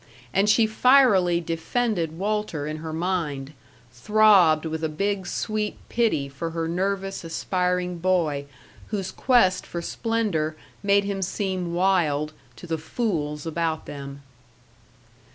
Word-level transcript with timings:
And 0.33 0.49
she 0.49 0.65
fierily 0.65 1.39
defended 1.41 2.17
Walter 2.17 2.65
in 2.65 2.77
her 2.77 2.91
mind; 2.91 3.53
throbbed 3.91 4.65
with 4.65 4.83
a 4.83 4.89
big, 4.89 5.27
sweet 5.27 5.77
pity 5.89 6.27
for 6.27 6.49
her 6.49 6.67
nervous, 6.67 7.23
aspiring 7.23 7.99
boy 7.99 8.45
whose 8.87 9.11
quest 9.11 9.63
for 9.63 9.79
splendor 9.83 10.57
made 10.81 11.03
him 11.03 11.21
seem 11.21 11.75
wild 11.75 12.33
to 12.55 12.65
the 12.65 12.79
fools 12.79 13.45
about 13.45 13.85
them. 13.85 14.23